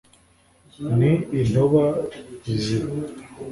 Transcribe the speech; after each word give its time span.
ni 0.97 1.11
intoba-biziba 1.39 2.89